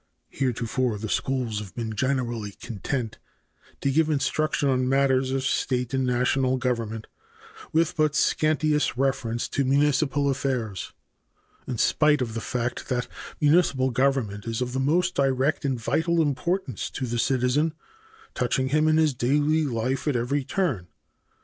Heretofore 0.29 0.97
the 0.97 1.09
schools 1.09 1.59
have 1.59 1.75
been 1.75 1.93
generally 1.93 2.53
content 2.53 3.19
to 3.81 3.91
give 3.91 4.09
instruction 4.09 4.67
on 4.67 4.89
matters 4.89 5.29
of 5.29 5.43
state 5.43 5.93
and 5.93 6.07
national 6.07 6.57
government, 6.57 7.05
with 7.71 7.95
but 7.95 8.13
scantiest 8.15 8.97
reference 8.97 9.47
to 9.49 9.63
municipal 9.63 10.27
affairs, 10.27 10.91
in 11.67 11.77
spite 11.77 12.19
of 12.23 12.33
the 12.33 12.41
fact 12.41 12.89
that 12.89 13.07
municipal 13.39 13.91
government 13.91 14.47
is 14.47 14.59
of 14.59 14.75
most 14.81 15.13
direct 15.13 15.65
and 15.65 15.79
vital 15.79 16.19
importance 16.19 16.89
to 16.89 17.05
the 17.05 17.19
citizen, 17.19 17.75
touching 18.33 18.69
him 18.69 18.87
in 18.87 18.97
his 18.97 19.13
daily 19.13 19.65
life 19.65 20.07
at 20.07 20.15
every 20.15 20.43
turn. 20.43 20.87